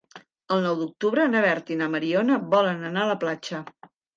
[0.55, 3.63] El nou d'octubre na Berta i na Mariona volen anar a la platja.